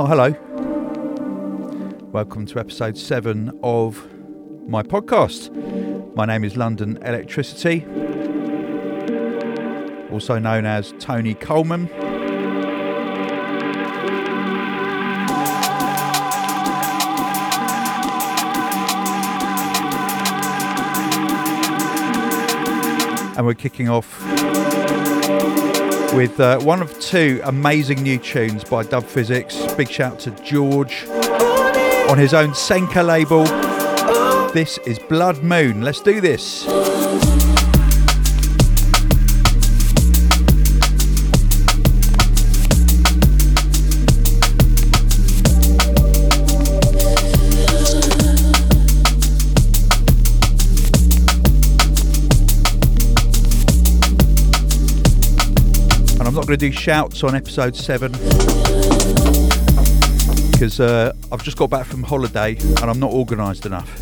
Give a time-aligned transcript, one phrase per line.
[0.00, 0.30] Oh, hello.
[2.12, 4.06] Welcome to episode seven of
[4.68, 5.52] my podcast.
[6.14, 7.82] My name is London Elektricity,
[10.12, 11.88] also known as Tony Coleman.
[23.36, 24.22] And we're kicking off
[26.18, 29.76] with uh, one of two amazing new tunes by Dub Phizix.
[29.76, 31.06] Big shout to George
[32.10, 33.44] on his own Senka label.
[34.52, 35.80] This is Blood Moon.
[35.82, 36.66] Let's do this.
[56.48, 58.10] Going to do shouts on episode 7
[60.50, 63.98] because uh, I've just got back from holiday and I'm not organised enough.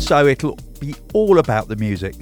[0.00, 2.14] So it'll be all about the music.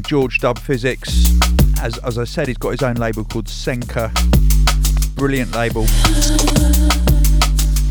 [0.00, 1.28] George Dub Phizix.
[1.80, 4.10] As, as I said, he's got his own label called Senka.
[5.16, 5.82] Brilliant label.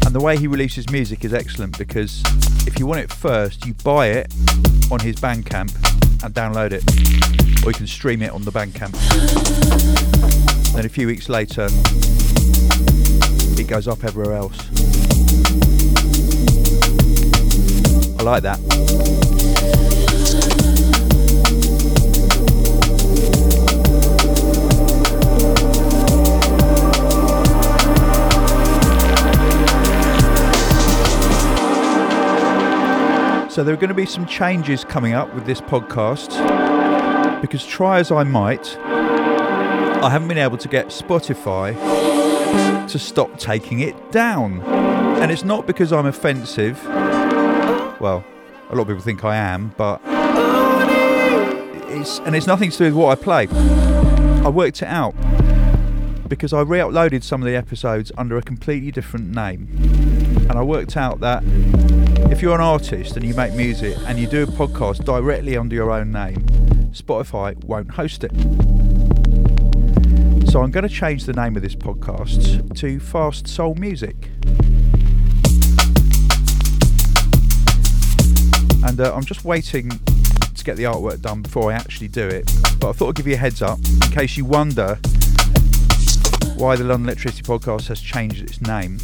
[0.05, 2.23] And the way he releases music is excellent because
[2.65, 4.33] if you want it first, you buy it
[4.91, 5.73] on his Bandcamp
[6.23, 6.83] and download it.
[7.65, 8.93] Or you can stream it on the Bandcamp.
[10.73, 11.67] Then a few weeks later,
[13.59, 14.57] it goes up everywhere else.
[18.19, 19.20] I like that.
[33.51, 36.31] So there are going to be some changes coming up with this podcast
[37.41, 41.75] because try as I might, I haven't been able to get Spotify
[42.87, 44.61] to stop taking it down.
[44.61, 46.81] And it's not because I'm offensive.
[46.85, 48.23] Well,
[48.69, 49.99] a lot of people think I am, but
[51.91, 53.47] it's and it's nothing to do with what I play.
[54.45, 55.13] I worked it out
[56.29, 59.67] because I re-uploaded some of the episodes under a completely different name.
[60.49, 61.43] And I worked out that
[62.31, 65.75] if you're an artist and you make music and you do a podcast directly under
[65.75, 66.37] your own name,
[66.91, 68.31] Spotify won't host it.
[70.51, 74.29] So I'm going to change the name of this podcast to Fast Soul Music.
[78.83, 82.51] And uh, I'm just waiting to get the artwork done before I actually do it.
[82.79, 84.99] But I thought I'd give you a heads up in case you wonder
[86.55, 88.99] why the London Elektricity Podcast has changed its name.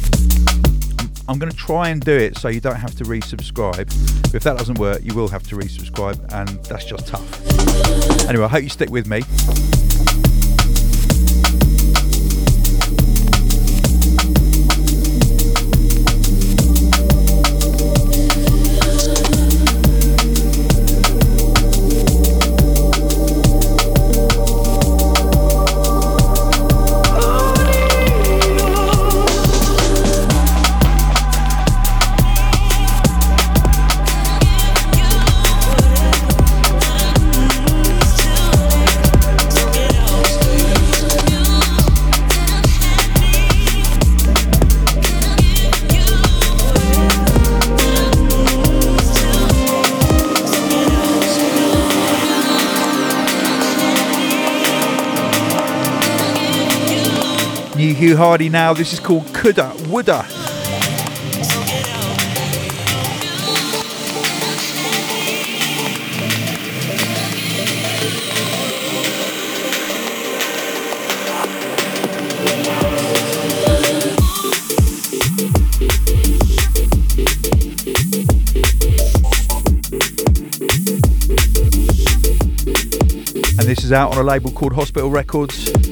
[1.28, 3.86] I'm going to try and do it so you don't have to resubscribe.
[4.22, 8.28] But if that doesn't work, you will have to resubscribe, and that's just tough.
[8.28, 9.20] Anyway, I hope you stick with me.
[58.16, 58.72] Hardie now.
[58.72, 60.24] This is called Coulda Woulda.
[83.58, 85.87] And this is out on a label called Hospital Records.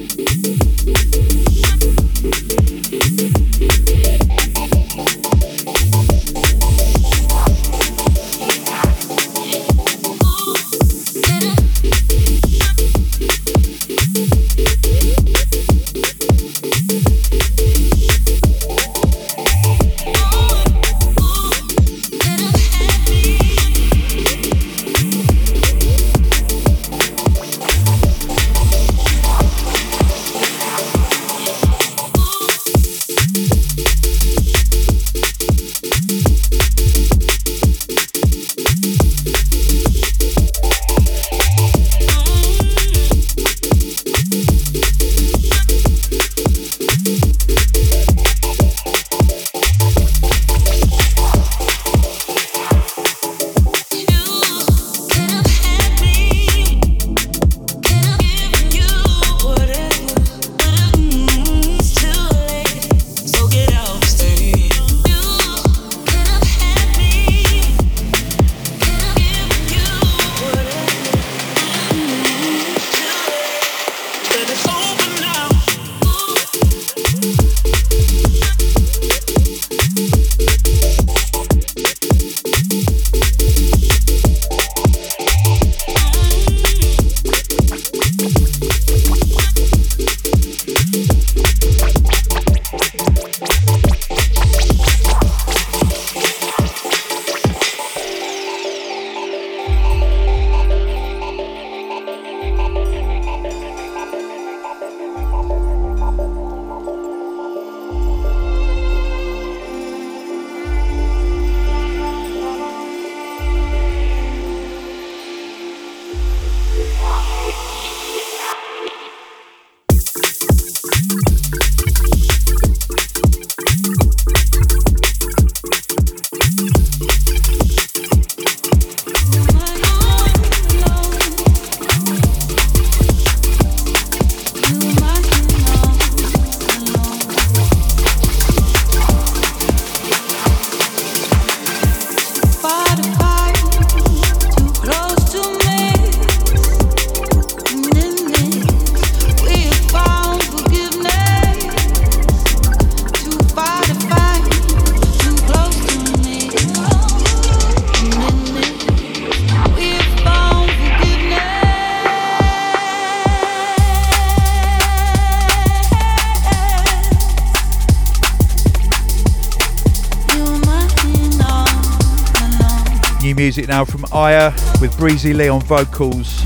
[173.57, 176.45] Music now from Irye with Breezy Lee on vocals.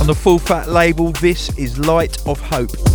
[0.00, 2.89] On the Full Fat label, this is Light of Hope.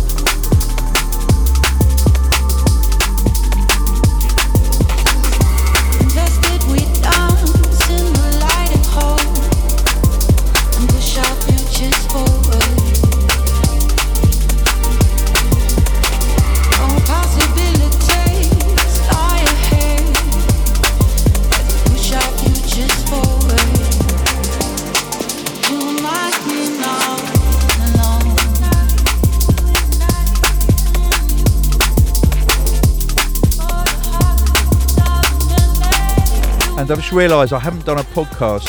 [36.86, 38.62] And I've just realised I haven't done a podcast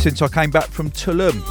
[0.00, 1.42] since I came back from Tulum.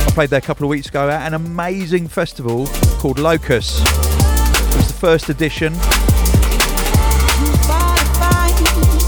[0.00, 2.66] I played there a couple of weeks ago at an amazing festival
[2.98, 3.78] called Locus.
[3.78, 5.74] It was the first edition.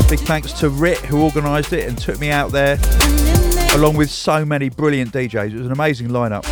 [0.09, 2.79] Big thanks to Rit who organised it and took me out there
[3.75, 5.53] along with so many brilliant DJs.
[5.53, 6.45] It was an amazing lineup.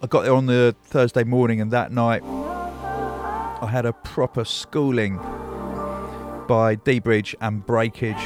[0.00, 5.18] I got there on the Thursday morning, and that night I had a proper schooling
[6.46, 8.16] by D-Bridge and Breakage.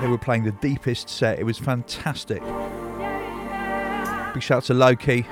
[0.00, 1.38] They were playing the deepest set.
[1.38, 2.42] It was fantastic.
[4.34, 5.22] Big shout out to Loki,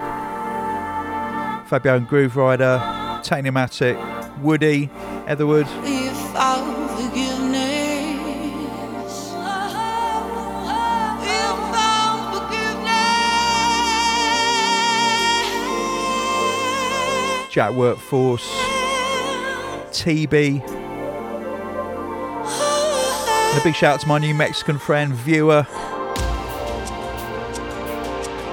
[1.71, 2.79] Fabio and Grooverider,
[3.25, 3.97] Technimatic,
[4.41, 4.91] Woody,
[5.27, 5.67] Etherwood.
[17.51, 18.49] Jack Workforce,
[19.91, 20.63] TB.
[23.51, 25.63] And a big shout out to my new Mexican friend, Viewer.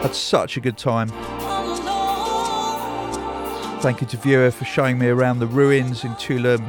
[0.02, 1.10] Had such a good time.
[3.82, 6.64] Thank you to Viewer for showing me around the ruins in Tulum.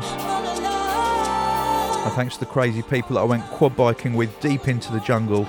[2.05, 5.01] And thanks to the crazy people that I went quad biking with deep into the
[5.01, 5.47] jungle.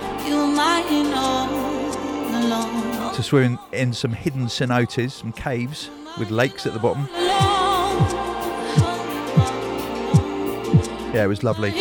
[3.16, 7.08] To swim in some hidden cenotes, some caves with lakes at the bottom.
[11.14, 11.74] Yeah, it was lovely.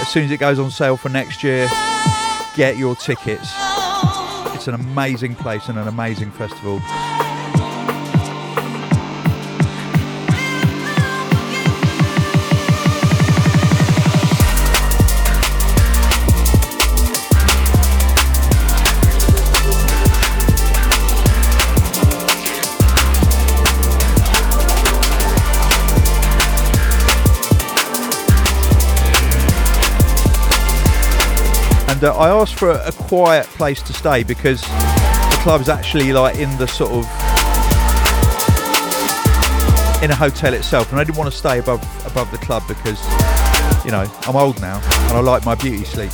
[0.00, 1.68] As soon as it goes on sale for next year,
[2.54, 3.52] get your tickets.
[4.54, 6.80] It's an amazing place and an amazing festival.
[31.96, 36.12] And uh, I asked for a, a, quiet place to stay because the club's actually
[36.12, 37.04] like in the sort of
[40.02, 43.02] in a hotel itself, and I didn't want to stay above above the club because
[43.82, 44.76] you know I'm old now
[45.08, 46.12] and I like my beauty sleep.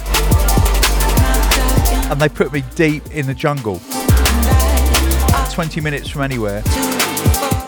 [2.12, 3.81] And they put me deep in the jungle,
[5.53, 6.62] 20 minutes from anywhere,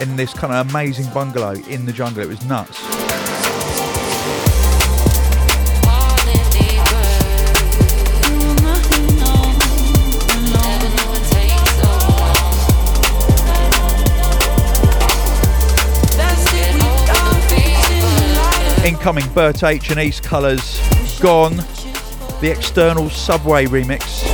[0.01, 2.23] in this kind of amazing bungalow in the jungle.
[2.23, 2.81] It was nuts.
[18.85, 20.79] Incoming Bert H and Eastcolours,
[21.23, 21.57] Gone,
[22.43, 24.34] the external Subway remix.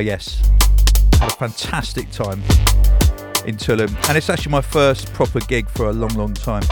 [0.00, 0.40] Yes,
[1.18, 2.40] had a fantastic time
[3.44, 6.62] in Tulum, and it's actually my first proper gig for a long, long time.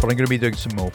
[0.00, 0.90] But I'm going to be doing some more.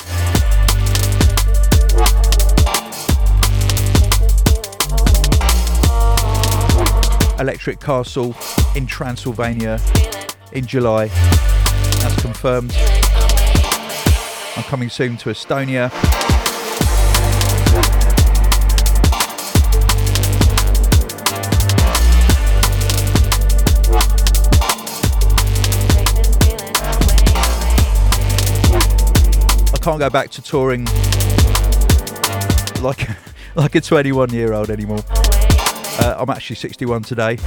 [7.39, 8.36] Electric Castle
[8.75, 9.80] in Transylvania
[10.54, 11.08] in July.
[12.00, 12.75] That's confirmed
[14.68, 15.90] coming soon to Estonia.
[29.74, 30.84] I can't go back to touring
[32.82, 33.08] like
[33.56, 35.00] like a 21 year old anymore.
[35.10, 37.38] Uh, I'm actually 61 today.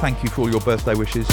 [0.00, 1.28] Thank you for all your birthday wishes.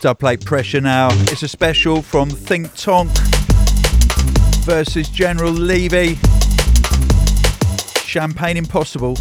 [0.00, 1.08] Dub Plate Pressure now.
[1.30, 3.10] It's a special from Think Tonk
[4.64, 6.18] versus General Levy.
[8.06, 9.16] Champagne Impossible.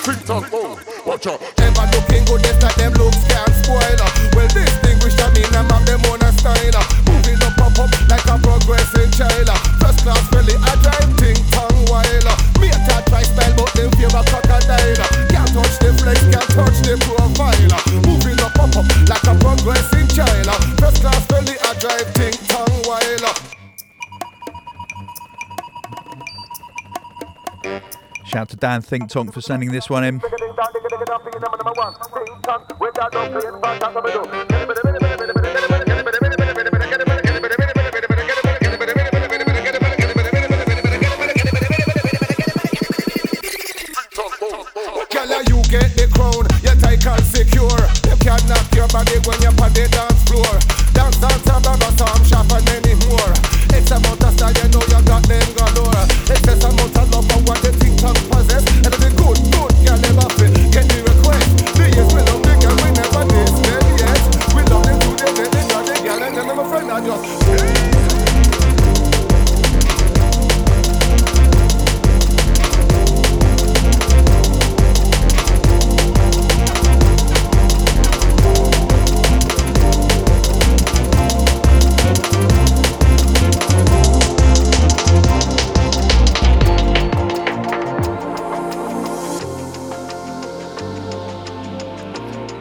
[0.00, 1.63] Think Tonk, oh, watch out.
[28.64, 30.22] Dan Think Tonk for sending this one in.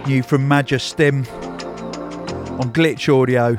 [0.08, 1.26] new from Majestim
[2.60, 3.56] on Glitch Audio.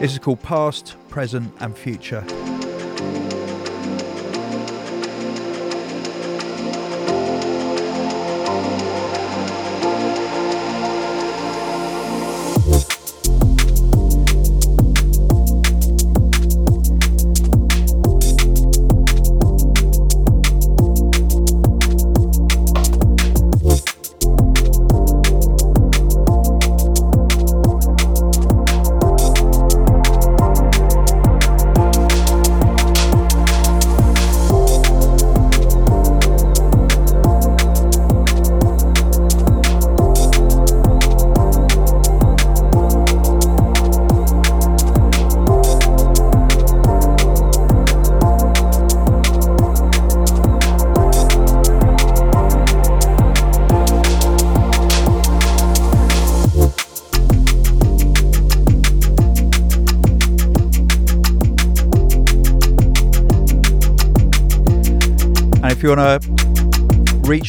[0.00, 2.24] This is called Past, Present and Future.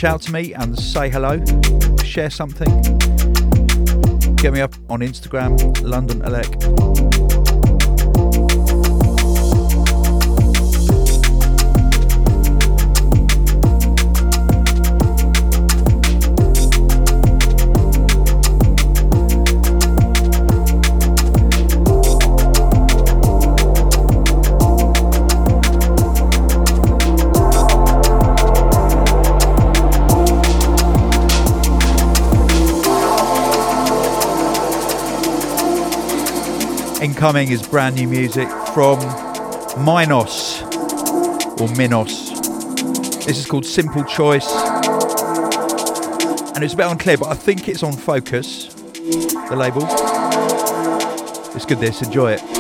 [0.08, 1.44] Out to me and say hello,
[2.02, 2.82] share something,
[4.38, 7.37] get me up on Instagram, London Elek.
[37.18, 39.00] Incoming is brand new music from
[39.84, 40.62] Minos
[41.60, 42.30] or Minos.
[43.26, 44.48] This is called Simple Choice.
[46.54, 49.82] And it's a bit unclear, but I think it's on Focus, the label.
[51.56, 52.57] It's good this, enjoy it.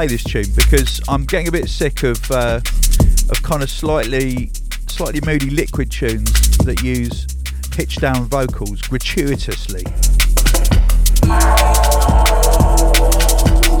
[0.00, 2.62] Play this tune because I'm getting a bit sick of uh,
[3.28, 4.50] of kind of slightly
[4.86, 7.26] slightly moody liquid tunes that use
[7.70, 9.84] pitch down vocals gratuitously.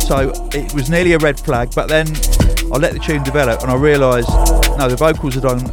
[0.00, 2.06] So it was nearly a red flag, but then
[2.70, 4.28] I let the tune develop and I realised
[4.76, 5.70] no, the vocals are done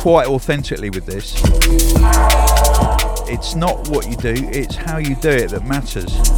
[0.00, 1.34] quite authentically with this.
[3.28, 6.35] It's not what you do, it's how you do it that matters.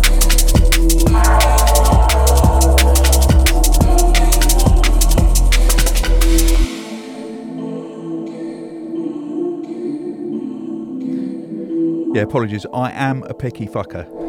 [12.19, 12.67] Yeah, apologies.
[12.75, 14.28] I am a picky fucker.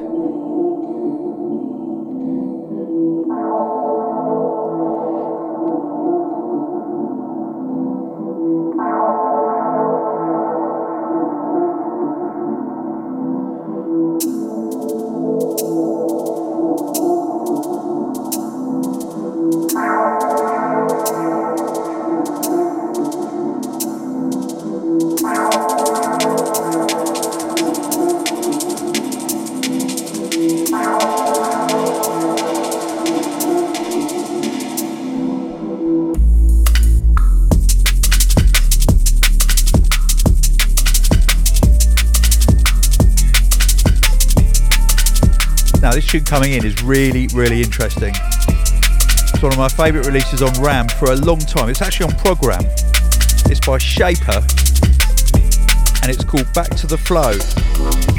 [46.30, 48.14] Coming in is really, really interesting.
[48.14, 51.70] It's one of my favourite releases on RAM for a long time.
[51.70, 52.62] It's actually on Program.
[53.48, 54.38] It's by Shayper
[56.04, 58.19] and it's called Back to the Flow.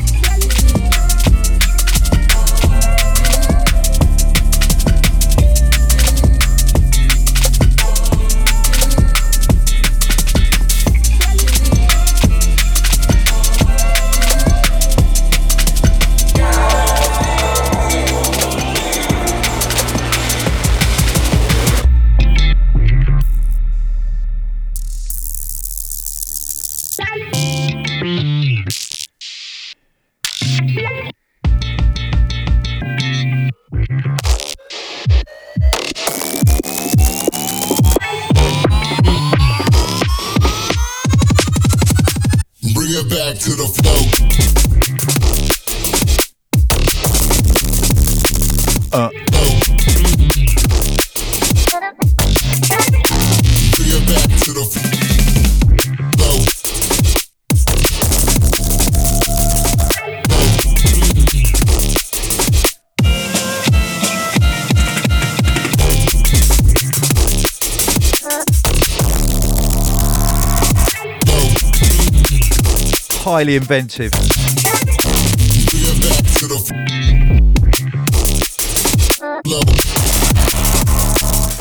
[73.40, 74.12] Highly inventive.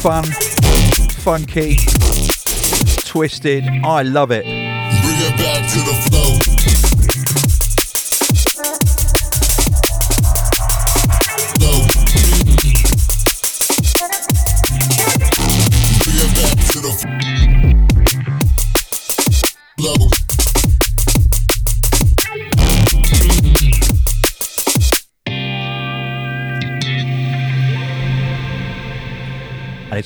[0.02, 0.26] Fun,
[1.24, 1.78] funky,
[3.06, 3.64] twisted.
[3.86, 4.46] I love it.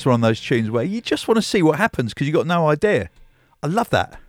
[0.06, 2.46] One of those tunes where you just want to see what happens because you've got
[2.46, 3.10] no idea.
[3.62, 4.20] I love that.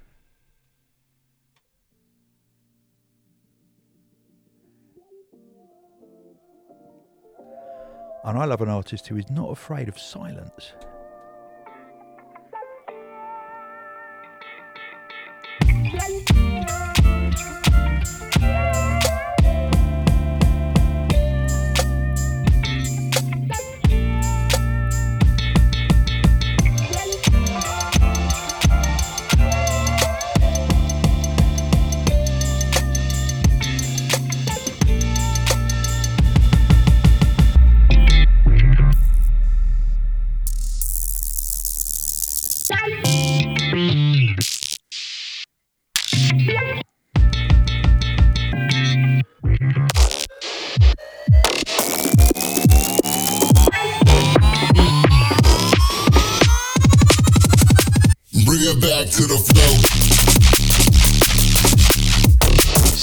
[8.23, 10.73] And I love an artist who is not afraid of silence.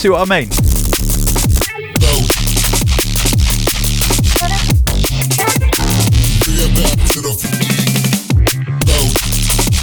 [0.02, 0.48] See what I mean?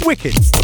[0.04, 0.59] Wicked.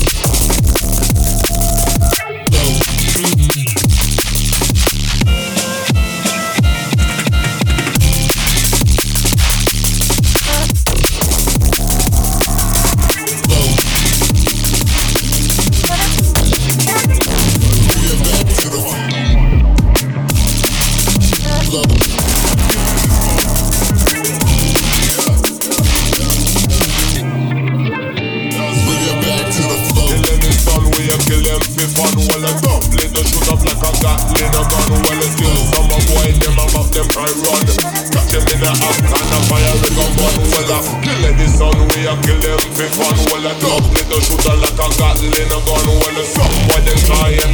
[42.76, 43.16] Kill fun.
[43.32, 45.86] Well, a dumpling, they shoot up like a gatling, a gun.
[45.96, 47.00] Well, a some boy, them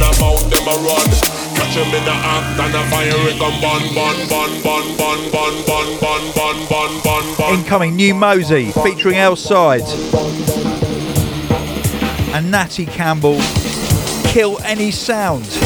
[0.03, 1.07] about them a run.
[1.55, 5.53] Catch in the act, and a fire rig a bun, bun, bun, bun, bun, bun,
[5.65, 7.53] bun, bun, bun, bun, bun, bun.
[7.53, 9.83] Incoming new Mozey featuring Outside
[12.33, 13.39] and Natty Campbell.
[14.25, 15.62] Kill any sound.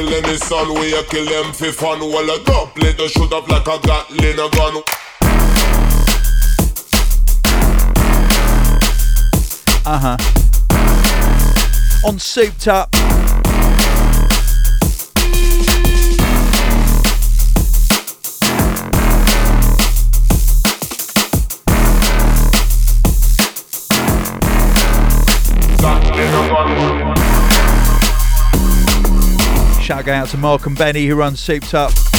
[0.00, 2.00] Kill any son, we a kill them for fun.
[2.00, 4.82] Well, a doublet, they shoot up like a gatling a gun.
[9.84, 10.16] Uh huh.
[12.08, 13.09] On Souped Up.
[30.00, 32.09] Shout going out to Mark and Benny who run Souped Up.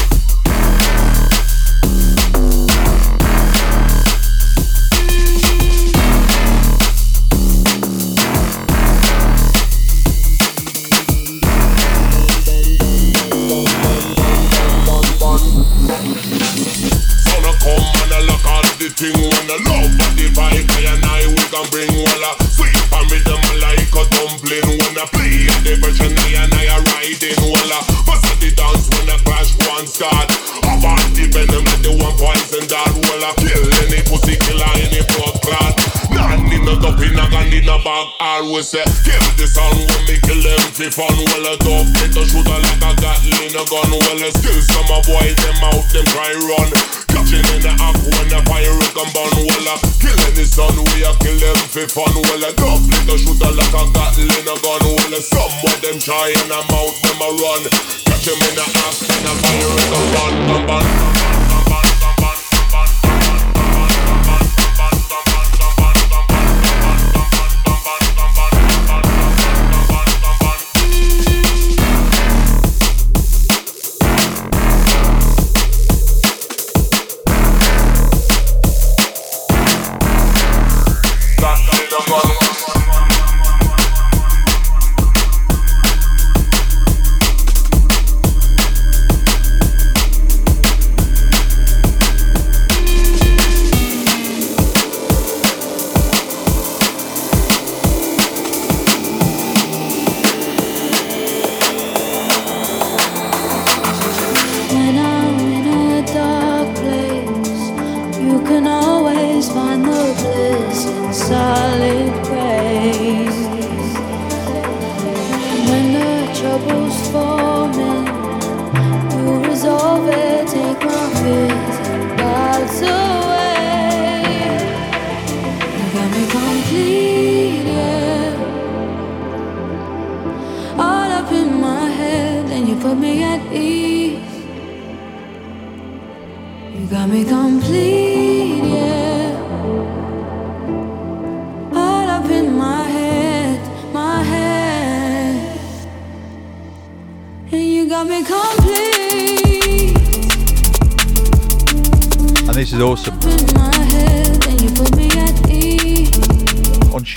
[38.41, 42.17] Always say kill the sound when me kill them for fun Well a dog get
[42.17, 43.91] a shooter like a gatling a gun.
[43.93, 46.69] Well a skill some a boy them out them try run.
[47.06, 49.45] Catching in the act when the fire come burn.
[49.45, 53.13] Well a kill any son we a kill them for fun Well a dog get
[53.13, 54.84] a shooter like a gatling a gun.
[54.89, 57.63] Well a some of them try and them out them a run.
[58.10, 61.30] Catch him in the act when the fire it come burn Come burn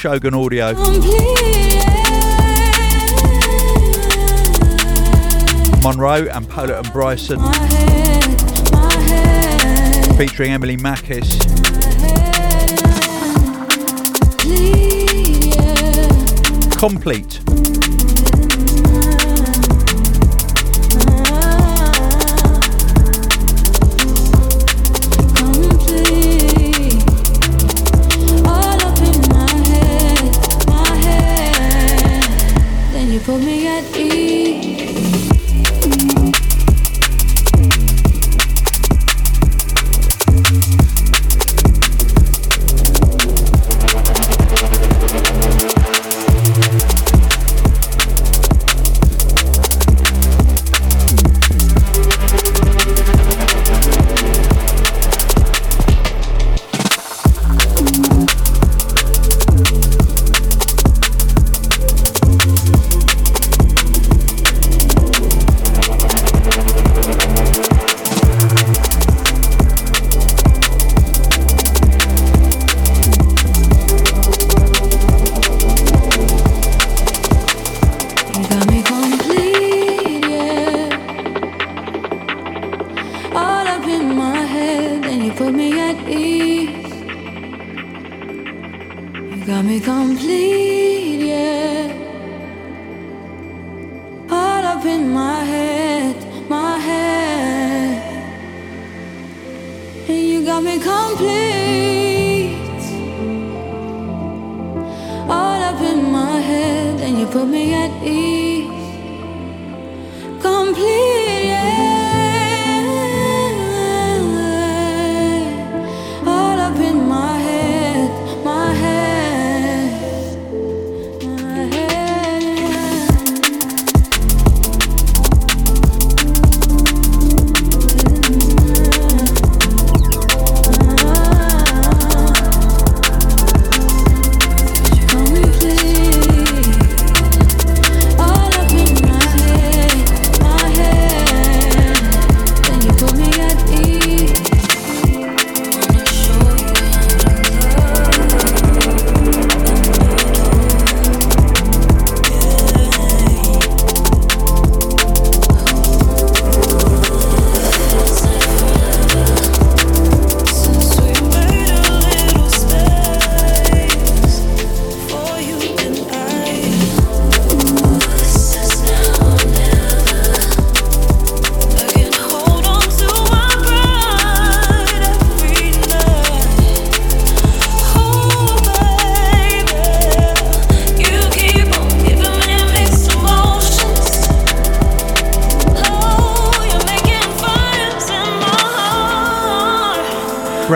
[0.04, 0.74] Shogun Audio.
[5.80, 7.38] Monroe and Polar and Bryson.
[10.18, 11.40] Featuring Emily Makis.
[16.78, 17.43] Complete.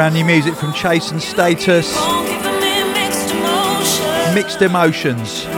[0.09, 1.95] Brand new music from Chase and Status.
[4.35, 5.58] Mixed emotions.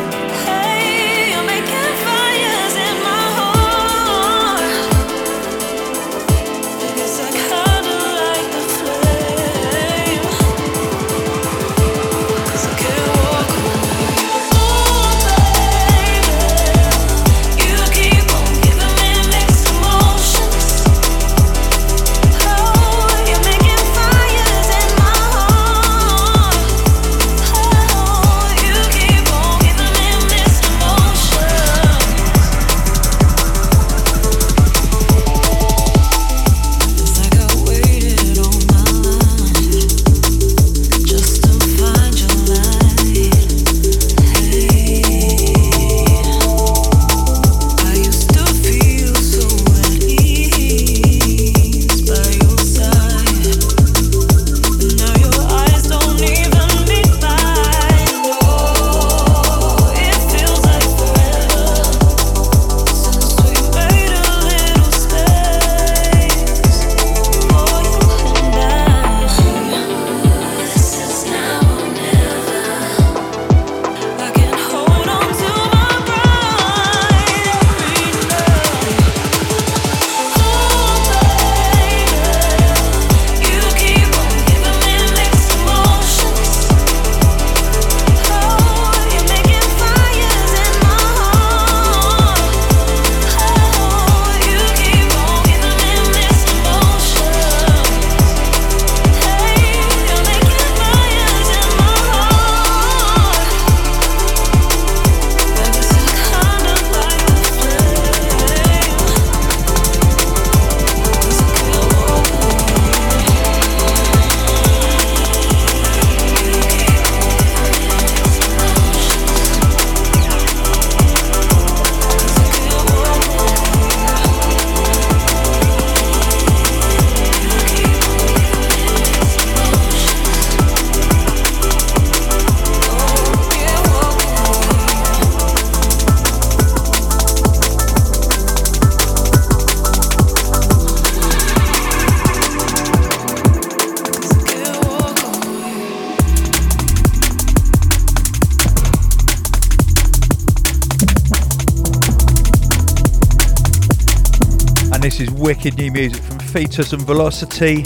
[155.51, 157.83] Wicked new music from Fetus and Velocity.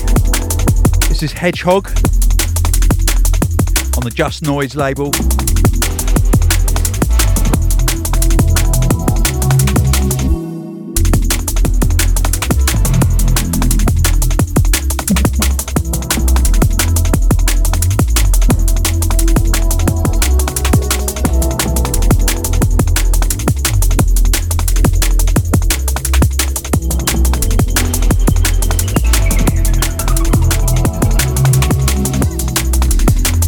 [1.08, 1.88] This is Hedgehog
[3.96, 5.10] on the Just Noise label.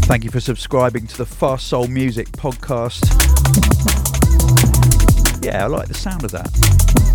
[0.07, 3.03] Thank you for subscribing to the Fast Soul Music podcast.
[5.45, 7.06] Yeah, I like the sound of that.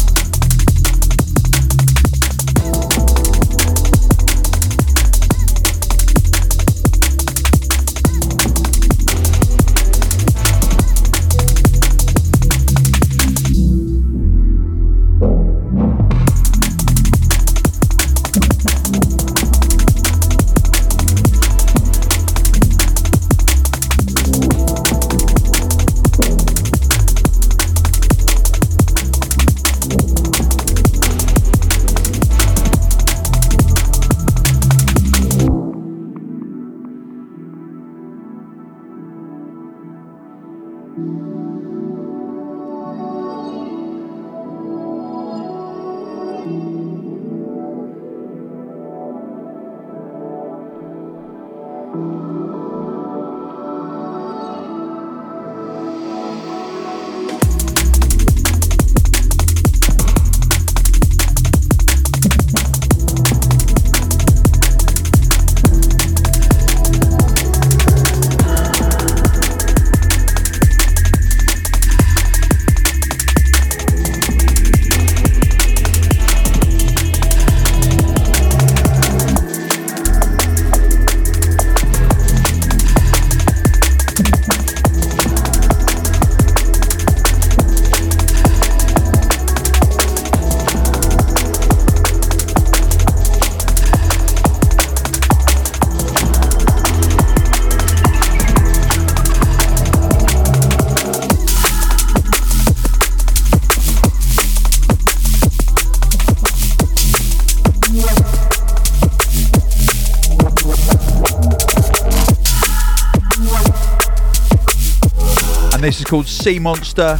[115.81, 117.17] Called Sea Monster.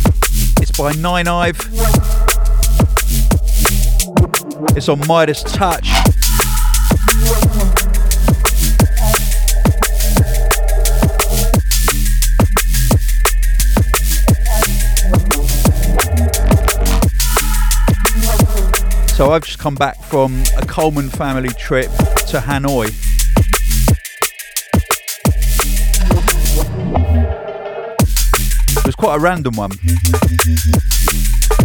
[0.62, 1.58] It's by Ninive.
[4.78, 5.88] It's on Midas Touch.
[19.16, 21.90] So I've just come back from a Colman family trip
[22.28, 23.11] to Hanoi.
[29.02, 29.72] Quite a random one.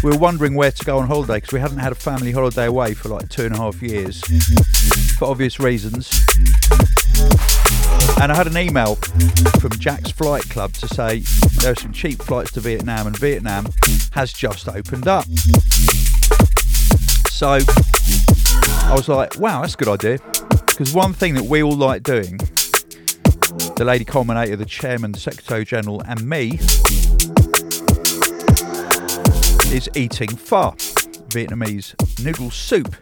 [0.02, 2.64] We were wondering where to go on holiday because we hadn't had a family holiday
[2.64, 4.22] away for like two and a half years
[5.18, 6.24] for obvious reasons.
[8.22, 8.94] And I had an email
[9.60, 11.18] from Jack's Flight Club to say
[11.60, 13.66] there are some cheap flights to Vietnam and Vietnam
[14.12, 15.26] has just opened up.
[17.28, 17.58] So
[18.86, 20.18] I was like, wow, that's a good idea.
[20.68, 22.38] Because one thing that we all like doing,
[23.76, 26.58] the lady culminator, the chairman, the secretary general, and me,
[29.72, 30.72] is eating pho,
[31.28, 31.94] Vietnamese
[32.24, 32.94] noodle soup.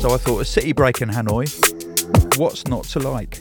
[0.00, 1.48] So I thought a city break in Hanoi,
[2.38, 3.40] what's not to like?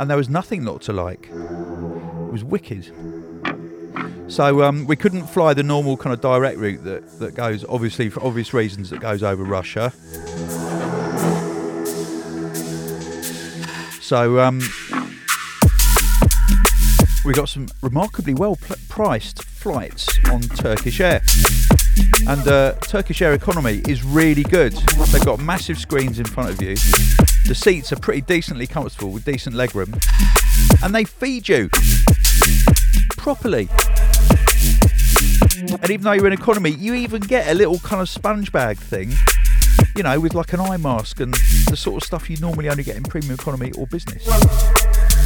[0.00, 1.28] And there was nothing not to like.
[1.28, 2.90] It was wicked.
[4.28, 8.08] So um, we couldn't fly the normal kind of direct route that, that goes, obviously
[8.08, 9.92] for obvious reasons, that goes over Russia.
[14.12, 14.60] So um,
[17.24, 21.22] we got some remarkably well pl- priced flights on Turkish Air.
[22.28, 24.74] And uh, Turkish Air economy is really good.
[25.12, 26.74] They've got massive screens in front of you.
[27.46, 29.98] The seats are pretty decently comfortable with decent legroom.
[30.84, 31.70] And they feed you
[33.16, 33.70] properly.
[35.56, 38.76] And even though you're in economy, you even get a little kind of sponge bag
[38.76, 39.14] thing
[39.96, 41.34] you know, with like an eye mask and
[41.68, 44.26] the sort of stuff you normally only get in premium economy or business.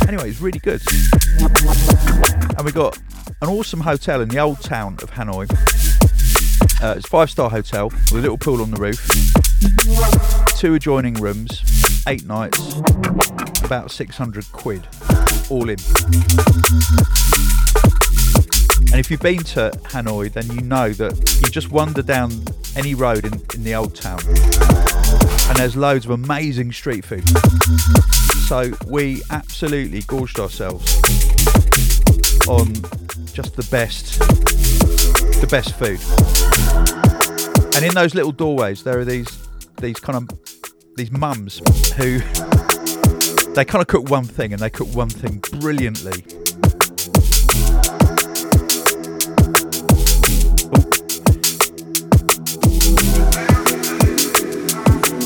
[0.08, 0.82] Anyway, it's really good.
[2.56, 2.98] And we got
[3.42, 5.50] an awesome hotel in the old town of Hanoi.
[6.82, 9.00] Uh, it's a five star hotel with a little pool on the roof,
[10.58, 12.76] two adjoining rooms, eight nights,
[13.64, 14.86] about 600 quid.
[15.50, 15.78] all in.
[18.90, 22.32] And if you've been to Hanoi, then you know that you just wander down
[22.76, 24.20] any road in, in the old town,
[25.48, 27.28] and there's loads of amazing street food.
[28.48, 30.94] So we absolutely gorged ourselves
[32.48, 32.72] on
[33.32, 34.18] just the best,
[35.40, 36.00] the best food.
[37.74, 40.30] And in those little doorways, there are these these kind of
[40.96, 41.60] these mums
[41.96, 42.20] who
[43.52, 46.24] they kind of cook one thing and they cook one thing brilliantly.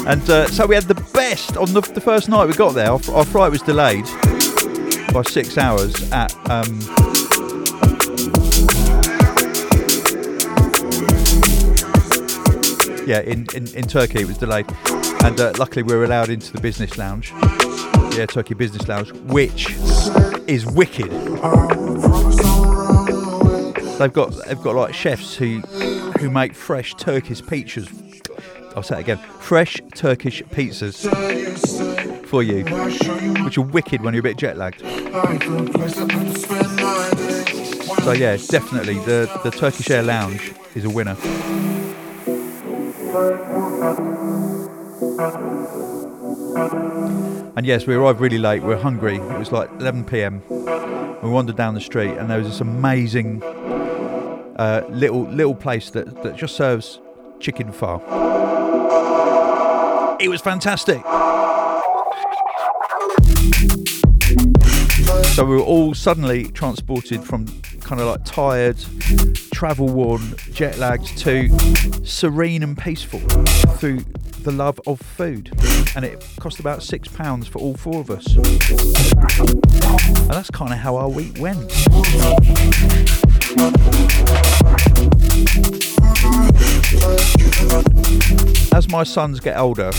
[0.07, 2.91] And uh, so we had the best on the, the first night we got there.
[2.91, 4.07] Our, our flight was delayed
[5.13, 6.81] by six hours at um,
[13.07, 14.67] yeah in, in, in Turkey it was delayed.
[15.23, 17.33] And uh, luckily we were allowed into the business lounge
[18.17, 19.71] yeah Turkey business lounge which
[20.49, 21.11] is wicked.
[23.99, 25.61] They've got they've got like chefs who
[26.19, 28.10] who make fresh Turkish pizzas
[28.77, 31.07] I'll say it again fresh Turkish pizzas
[32.27, 32.65] for you
[33.45, 34.81] which are wicked when you're a bit jet lagged
[38.05, 41.17] so yeah definitely the the Turkish Air Lounge is a winner
[47.57, 48.63] And yes, we arrived really late.
[48.63, 49.17] We were hungry.
[49.17, 50.43] It was like 11 p.m.
[51.23, 56.23] We wandered down the street, and there was this amazing uh, little little place that,
[56.23, 57.01] that just serves
[57.39, 57.99] chicken pho.
[60.21, 61.03] It was fantastic.
[65.35, 67.47] So we were all suddenly transported from
[67.81, 68.77] kind of like tired,
[69.51, 71.49] travel worn, jet lagged to
[72.05, 73.21] serene and peaceful
[73.79, 74.01] through
[74.43, 75.53] the love of food.
[75.97, 78.37] And it cost about six pounds for all four of us.
[78.37, 78.45] And
[80.31, 81.71] that's kind of how our week went.
[88.73, 89.91] As my sons get older,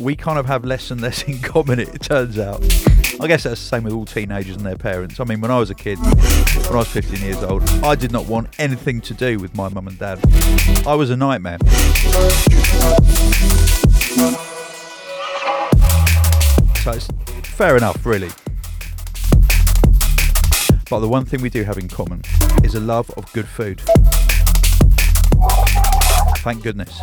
[0.00, 2.62] we kind of have less and less in common, it turns out.
[3.20, 5.20] I guess that's the same with all teenagers and their parents.
[5.20, 8.12] I mean, when I was a kid, when I was 15 years old, I did
[8.12, 10.18] not want anything to do with my mum and dad.
[10.86, 11.58] I was a nightmare.
[16.82, 17.08] So it's
[17.48, 18.30] fair enough, really.
[20.88, 22.22] But the one thing we do have in common
[22.62, 23.82] is a love of good food.
[26.46, 26.96] Thank goodness.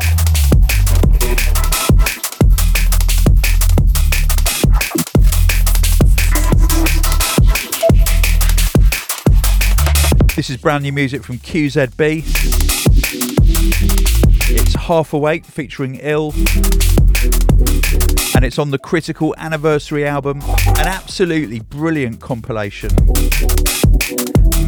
[10.37, 12.23] This is brand new music from QZB.
[14.49, 16.31] It's Half Awake featuring Ill.
[18.35, 20.41] And it's on the Critical Anniversary album.
[20.67, 22.91] An absolutely brilliant compilation.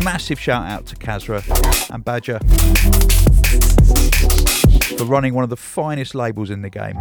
[0.05, 1.41] Massive shout out to Kasra
[1.91, 2.37] and Badger
[4.99, 6.95] for running one of the finest labels in the game.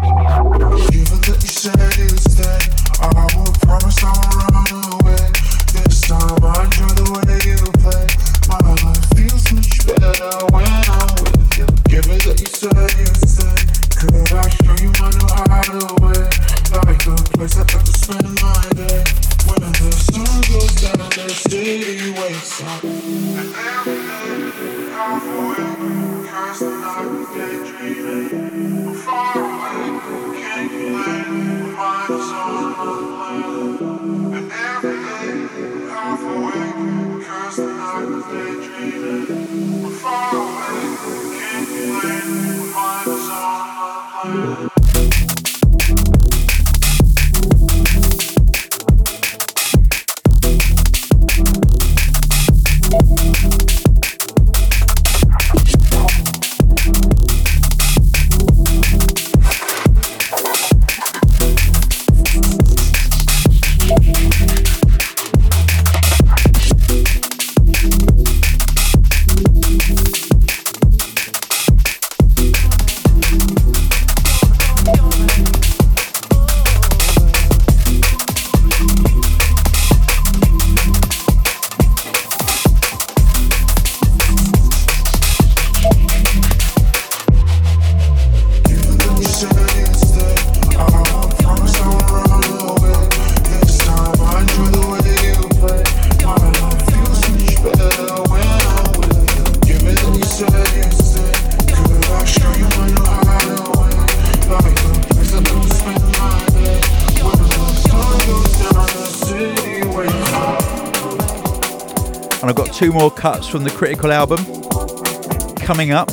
[112.84, 114.44] Two more cuts from the Critical album
[115.56, 116.10] coming up.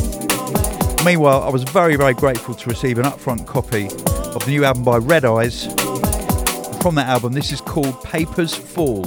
[1.03, 4.85] Meanwhile, I was very, very grateful to receive an upfront copy of the new album
[4.85, 5.67] by Redeys.
[6.81, 9.03] From that album, this is called Papers Fall.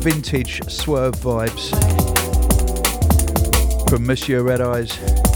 [0.00, 1.70] Vintage swerve vibes
[3.90, 5.27] from Monsieur Redeys.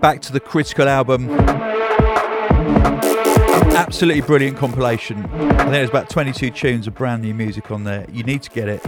[0.00, 1.30] Back to the Critical album.
[3.74, 5.24] Absolutely brilliant compilation.
[5.24, 8.04] I think there's about 22 tunes of brand new music on there.
[8.12, 8.82] You need to get it.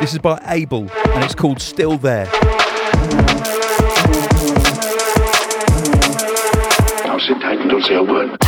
[0.00, 2.26] This is by Able and it's called Still There.
[7.26, 8.38] Sit tight and don't say a word.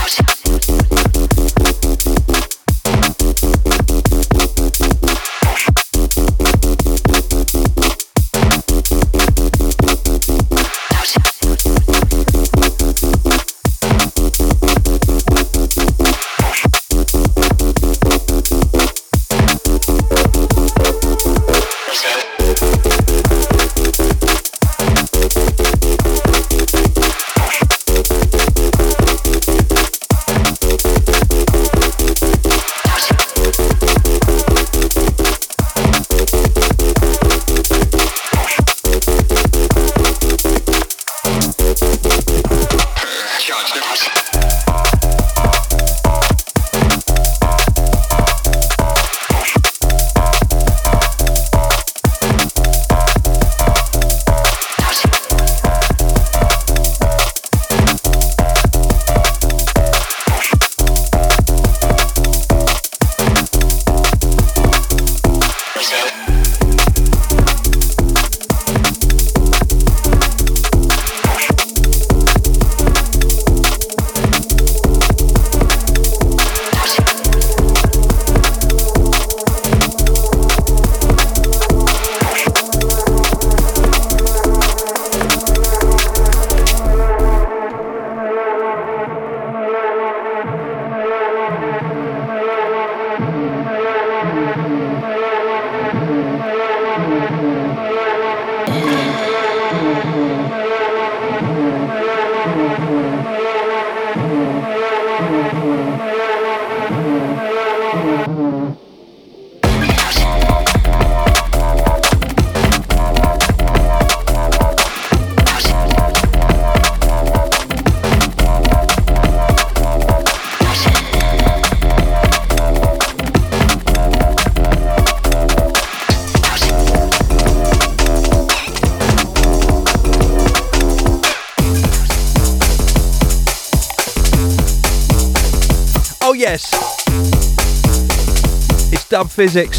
[139.30, 139.78] Phizix.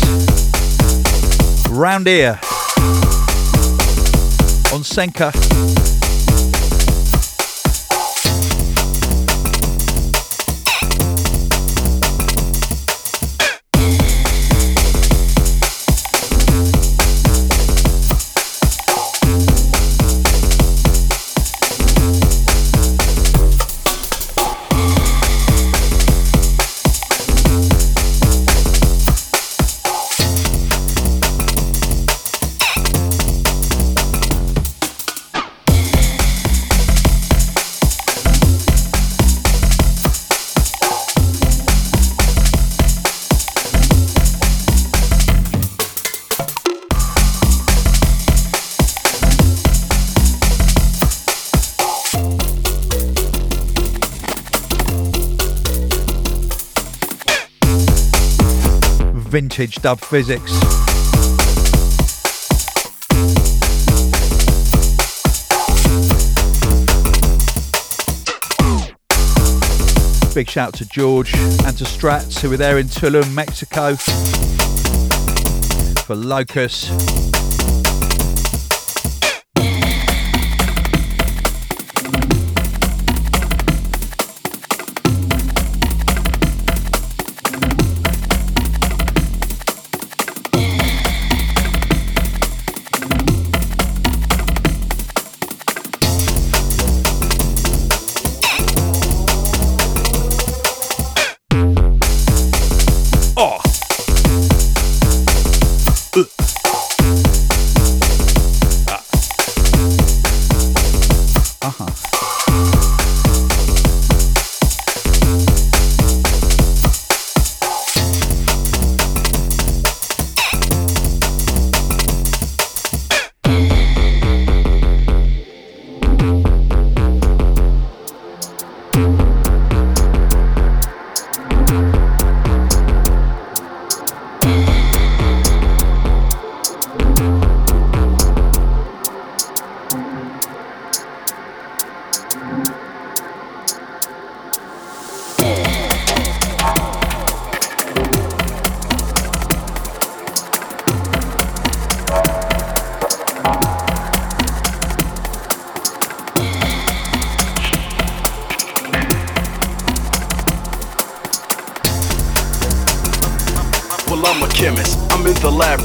[1.70, 2.40] Round here.
[4.74, 6.01] On Senka.
[59.32, 60.42] Vintage Dub Phizix.
[70.36, 73.96] Big shout to George and to Strats who were there in Tulum, Mexico
[76.02, 77.31] for Locus.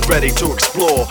[0.09, 1.07] Ready to explore.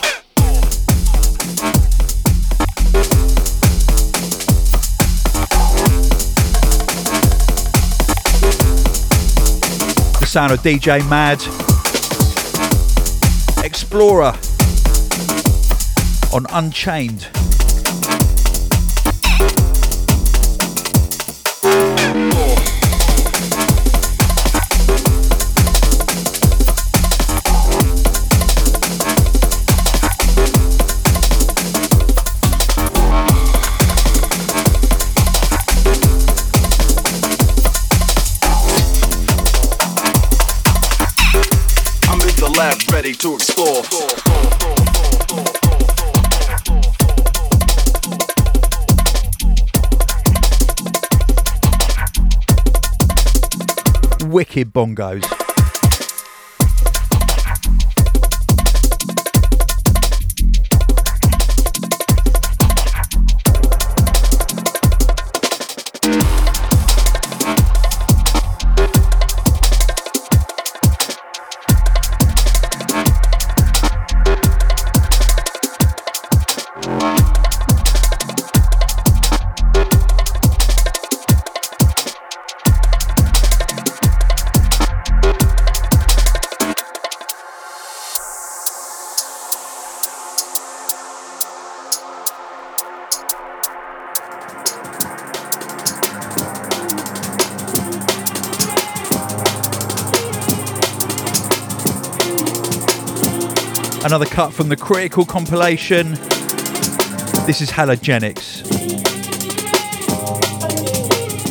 [10.19, 11.41] The sound of DJ Madd,
[13.63, 14.33] Explorer
[16.33, 17.34] on Unchained.
[43.05, 43.83] Ready to explore.
[54.27, 55.44] Wicked bongos.
[104.15, 106.11] another cut from the Critical compilation.
[107.45, 108.63] This is Halogenix.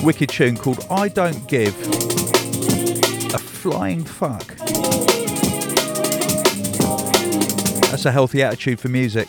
[0.03, 1.79] Wicked tune called I Don't Give
[3.35, 4.57] a Flying Fuck.
[7.91, 9.29] That's a healthy attitude for music.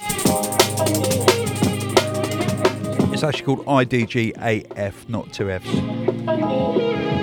[3.12, 7.15] It's actually called IDGAF, not 2Fs.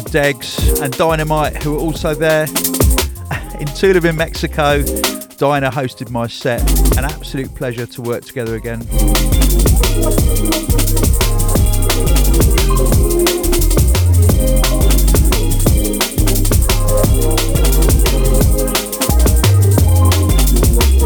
[0.00, 2.42] To Degs and Dynamite, who are also there.
[3.58, 4.82] In Tulum in Mexico,
[5.38, 6.60] Dinah hosted my set.
[6.96, 8.82] An absolute pleasure to work together again.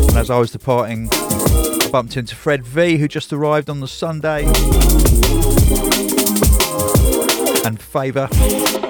[0.08, 3.88] And as I was departing, I bumped into Fred V, who just arrived on the
[3.88, 4.44] Sunday,
[7.64, 8.81] and Favour.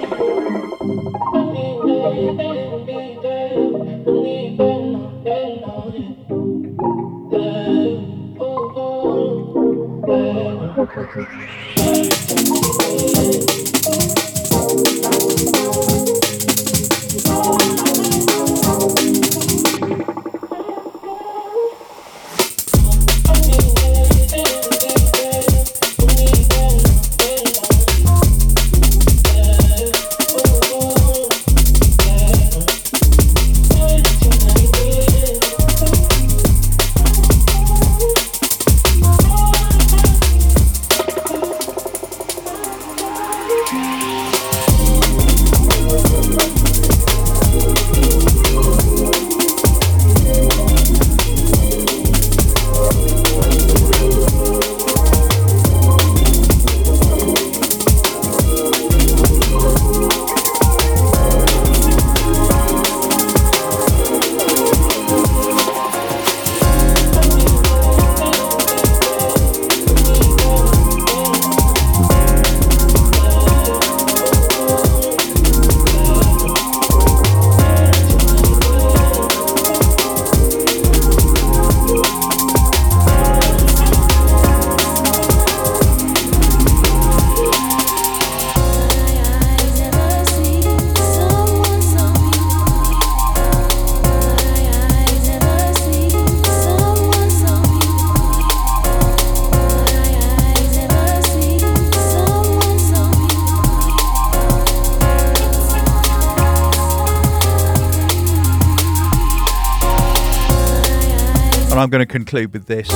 [111.83, 112.87] I'm going to conclude with this.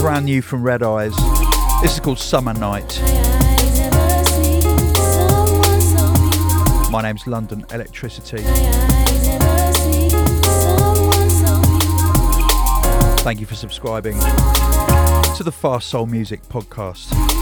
[0.00, 1.14] Brand new from Redeys.
[1.82, 2.98] This is called Summer Night.
[6.90, 8.40] My name's London Elektricity.
[13.18, 17.39] Thank you for subscribing to the Fast Soul Music podcast.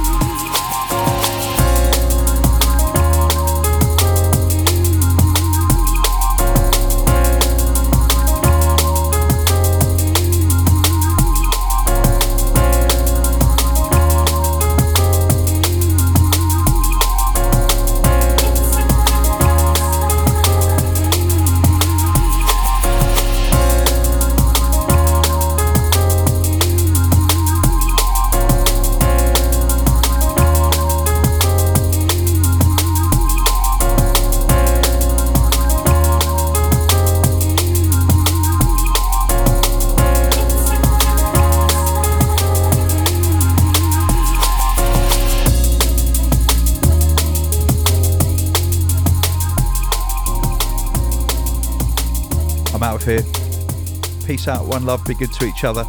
[54.38, 55.84] Peace out, one love, be good to each other.